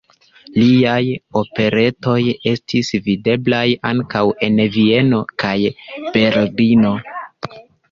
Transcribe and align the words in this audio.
Liaj 0.53 1.01
operetoj 1.41 2.15
estis 2.53 2.89
videblaj 3.09 3.61
ankaŭ 3.91 4.25
en 4.49 4.59
Vieno 4.79 5.23
kaj 5.47 5.55
Berlino. 6.19 6.99